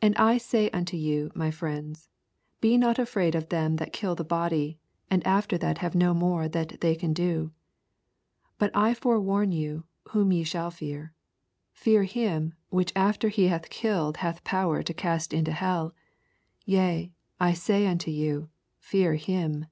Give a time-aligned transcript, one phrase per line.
[0.00, 2.08] 4 And I sav unto you my friends.
[2.62, 4.78] Be not afraid of them that kill the body,
[5.10, 7.52] and after that have no more that they can do.
[8.52, 11.12] 5 But I will forewarn you whom ve shall fear:
[11.74, 15.94] Fear him, which atter he hath killed hath power to cast into hell;
[16.64, 18.48] yea, 1 say unto you,
[18.80, 19.66] Fear him.